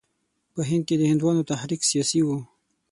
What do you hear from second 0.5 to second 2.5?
په هند کې د هندوانو تحریک سیاسي وو.